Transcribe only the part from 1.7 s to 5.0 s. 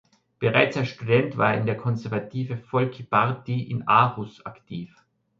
Konservative Folkeparti in Aarhus aktiv.